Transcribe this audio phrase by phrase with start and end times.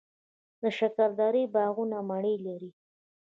[0.61, 2.69] د شکردرې باغونه مڼې لري.